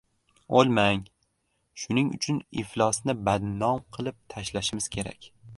—O‘lmang, 0.59 1.01
shuning 1.83 2.09
uchun 2.17 2.41
iflosni 2.63 3.17
badnom 3.29 3.87
qilib 3.99 4.21
tashlashimiz 4.37 4.93
kerak. 4.99 5.33